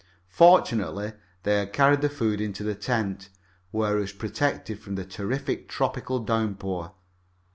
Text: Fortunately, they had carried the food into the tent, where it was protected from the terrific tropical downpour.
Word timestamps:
Fortunately, 0.31 1.13
they 1.43 1.59
had 1.59 1.73
carried 1.73 2.01
the 2.01 2.09
food 2.09 2.41
into 2.41 2.63
the 2.63 2.73
tent, 2.73 3.29
where 3.69 3.97
it 3.99 4.01
was 4.01 4.11
protected 4.13 4.79
from 4.79 4.95
the 4.95 5.05
terrific 5.05 5.69
tropical 5.69 6.17
downpour. 6.17 6.95